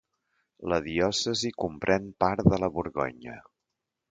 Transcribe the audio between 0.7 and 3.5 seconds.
La diòcesi comprèn part de la Borgonya.